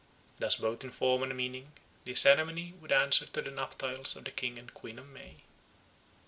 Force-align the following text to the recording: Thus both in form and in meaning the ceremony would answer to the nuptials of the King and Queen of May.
Thus 0.39 0.55
both 0.55 0.83
in 0.83 0.89
form 0.89 1.21
and 1.21 1.31
in 1.31 1.37
meaning 1.37 1.73
the 2.05 2.15
ceremony 2.15 2.73
would 2.81 2.91
answer 2.91 3.27
to 3.27 3.41
the 3.43 3.51
nuptials 3.51 4.15
of 4.15 4.23
the 4.25 4.31
King 4.31 4.57
and 4.57 4.73
Queen 4.73 4.97
of 4.97 5.05
May. 5.07 5.35